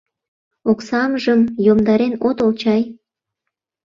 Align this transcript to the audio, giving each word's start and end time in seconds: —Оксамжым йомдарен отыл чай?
—Оксамжым 0.71 1.41
йомдарен 1.65 2.13
отыл 2.27 2.49
чай? 2.61 2.81